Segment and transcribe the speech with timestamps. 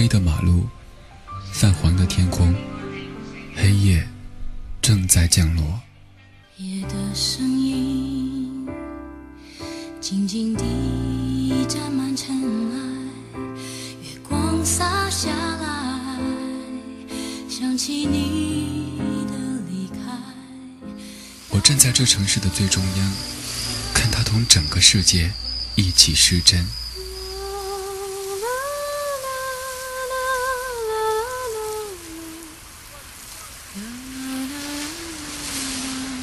[0.00, 0.66] 黑的马路，
[1.52, 2.54] 泛黄的天空，
[3.54, 4.08] 黑夜
[4.80, 5.78] 正在降落。
[6.56, 8.66] 夜的声音
[10.00, 12.34] 静静地沾满尘
[12.72, 12.78] 埃，
[14.02, 16.18] 月光洒下来，
[17.46, 18.96] 想起你
[19.28, 19.34] 的
[19.68, 20.16] 离开。
[21.50, 23.12] 我站在这城市的最中央，
[23.92, 25.30] 看它同整个世界
[25.74, 26.64] 一起失真。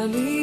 [0.00, 0.39] Hallelujah.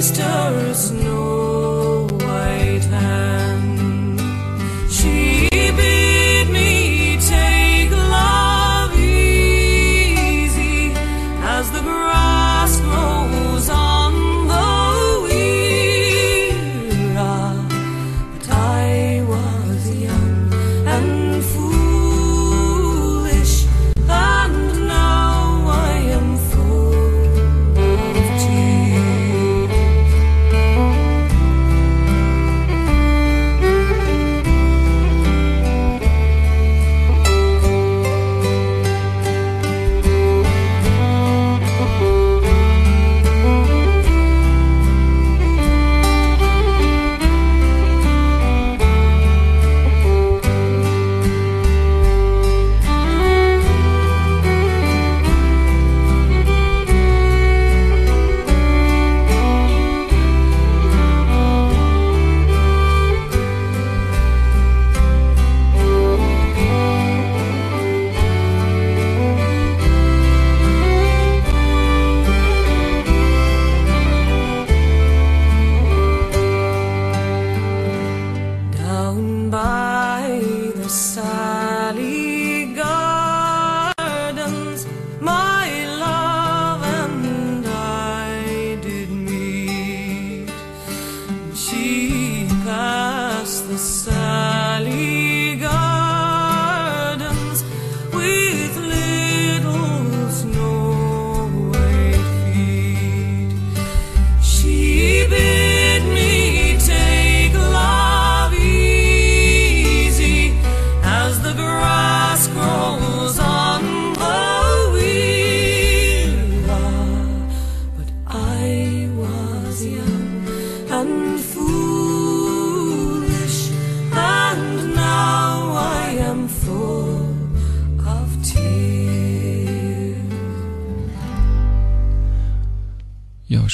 [0.00, 1.07] taste.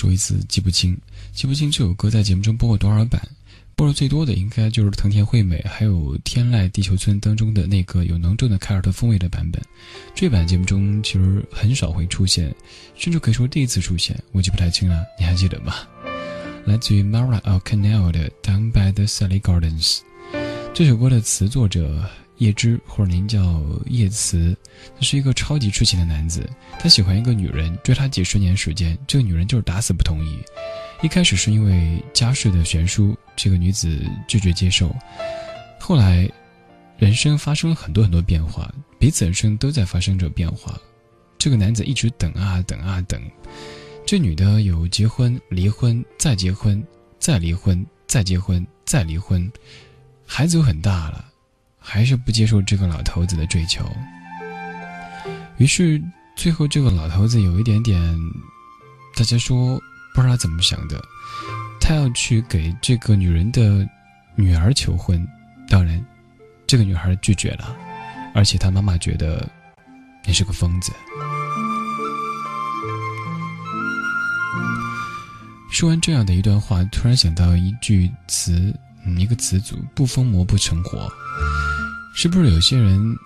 [0.05, 0.95] 说一次记不清，
[1.33, 3.27] 记不清这首歌在节目中播过多少版。
[3.75, 9.63] 播的最多的应该就是藤田惠美，还有《天籁地球村》当中的那个有浓重的凯尔特风味的版本。
[10.15, 12.55] 这版节目中其实很少会出现，
[12.95, 15.75] 甚至可以说第一次出现，我记不太清了，你还记得吗？
[16.67, 20.01] 来自于 Mara o c a n e l 的《Down by the Sally Gardens》。
[20.75, 22.05] 这首歌的词作者
[22.39, 24.57] 叶芝，或者您叫叶慈，
[24.97, 26.49] 他是一个超级痴情的男子，
[26.79, 30.39] 他喜欢一个女人，追她几十年时间，这个女人就是打死不同意。
[31.03, 34.95] 一开始是因为家世的悬殊，这个女子拒绝接受。
[35.79, 36.29] 后来，
[36.97, 40.79] 人生发生了很多很多变化，彼此人生都在发生着变化。
[41.37, 43.21] 这个男子一直等啊等啊等，
[44.07, 46.83] 这女的有结婚、离婚、再结婚、
[47.19, 49.53] 再离婚、再结婚、再离婚，
[50.25, 51.27] 孩子都很大了，
[51.85, 53.85] 还是不接受这个老头子的追求。
[55.59, 56.03] 于是，
[56.35, 58.19] 最后这个老头子有一点点，
[59.15, 59.79] 大家说。
[60.15, 61.03] 不知道怎么想的，
[61.81, 63.85] 他要去给这个女人的
[64.37, 65.27] 女儿求婚，
[65.69, 66.01] 当然，
[66.69, 67.77] 这个女孩拒绝了，
[68.33, 69.51] 而且他妈妈觉得
[70.25, 70.93] 你是个疯子。
[75.73, 78.73] 说完这样的一段话，突然想到一句词，
[79.19, 81.13] 一个词组：不疯魔不成活。
[82.15, 83.17] 是不是有些人？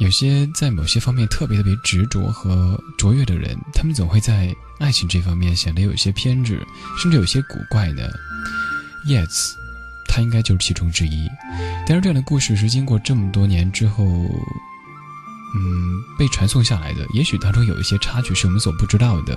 [0.00, 6.64] 有些在某些方面特别特别执着和卓越的人，他们总会在爱情这方面显得有些偏执，
[6.96, 8.16] 甚至有些古怪的。
[9.08, 9.54] Yes，
[10.06, 11.28] 他应该就是其中之一。
[11.84, 17.04] 但是这样的故事是经过这么多年之后，嗯，被传送下来的。
[17.12, 19.36] 也许当中有一些插曲是我们所不知道的。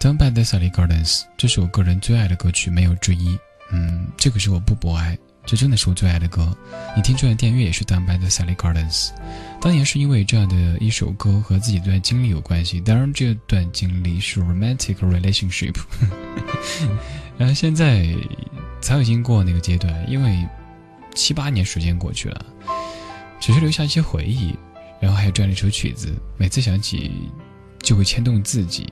[0.00, 3.38] Down by the Sally Gardens，这是我个人最爱的歌曲，没有之一。
[3.70, 5.18] 嗯，这个是我不博爱。
[5.50, 6.56] 这真的是我最爱的歌，
[6.94, 9.08] 你听这段电乐也是《Down by the Sally Gardens》，
[9.60, 12.80] 当年是因为这样的一首歌和自己这段经历有关系。
[12.80, 15.74] 当然，这段经历是 romantic relationship，
[17.36, 18.14] 然后现在
[18.80, 20.46] 早已经过那个阶段，因为
[21.16, 22.46] 七八年时间过去了，
[23.40, 24.56] 只是留下一些回忆。
[25.00, 27.10] 然后还有这样一首曲子，每次想起
[27.82, 28.88] 就会牵动自己，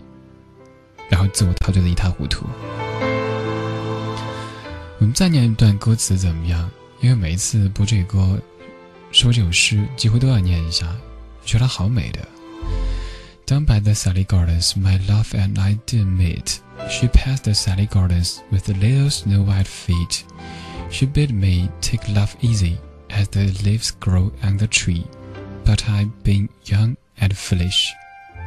[1.09, 2.45] 然后自我陶醉的一塌糊涂。
[5.00, 6.70] 我们再念一段歌词怎么样？
[7.02, 8.40] 因为每一次播这歌，
[9.12, 10.96] 说这首诗，几乎都要念一下，
[11.46, 12.20] 觉得好美的。
[13.46, 16.60] Down by the Sally Gardens, my love and I did meet.
[16.90, 20.22] She passed the Sally Gardens with the little snow white feet.
[20.90, 22.78] She bid me take love easy
[23.10, 25.06] as the leaves grow on the tree.
[25.66, 27.92] But I, being young and foolish,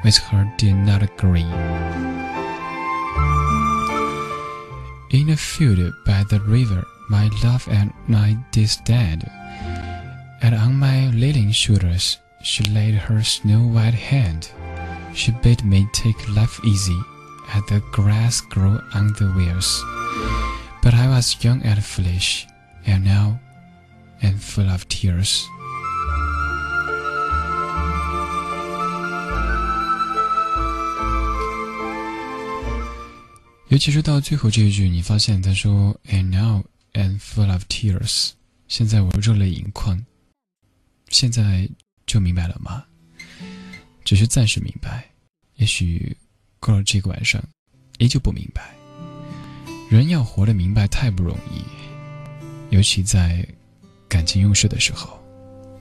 [0.03, 1.45] with her did not agree.
[5.12, 9.30] In a field by the river, my love and I did stand,
[10.42, 14.50] and on my leaning shoulders she laid her snow white hand.
[15.14, 16.98] She bade me take life easy,
[17.54, 19.84] as the grass grow on the wheels.
[20.82, 22.48] But I was young and foolish,
[22.86, 23.38] and now
[24.22, 25.46] and full of tears.
[33.72, 36.62] 尤其是到最后这一句，你发现他说 "And now
[36.92, 38.32] I'm full of tears"，
[38.68, 40.06] 现在我热泪盈眶。
[41.08, 41.70] 现在
[42.06, 42.84] 就明白了吗？
[44.04, 45.10] 只是暂时明白，
[45.56, 46.18] 也许
[46.60, 47.42] 过了这个晚上，
[47.98, 48.76] 依旧不明白。
[49.90, 51.64] 人要活得明白太不容易，
[52.76, 53.48] 尤其在
[54.10, 55.21] 感情用事的时候。